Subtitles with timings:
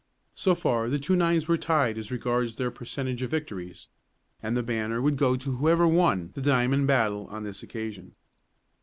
[0.33, 3.87] So far the two nines were tied as regards their percentage of victories,
[4.41, 8.15] and the banner would go to whoever won the diamond battle on this occasion.